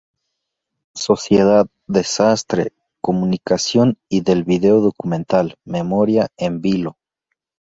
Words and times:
Sociedad, 0.95 1.67
desastre, 1.85 2.71
comunicación" 3.01 3.99
y 4.09 4.21
del 4.21 4.43
video 4.43 4.79
documental 4.81 5.59
"Memoria 5.63 6.29
en 6.37 6.59
vilo". 6.59 6.97